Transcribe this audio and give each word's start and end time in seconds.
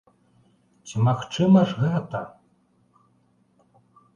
Ці 0.91 0.95
магчыма 1.09 1.59
ж 1.73 1.77
гэта? 1.83 2.23